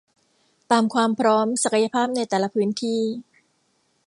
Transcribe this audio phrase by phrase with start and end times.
[0.71, 3.01] ตามความพร้อม ศักยภาพในแต่ละพื้นที่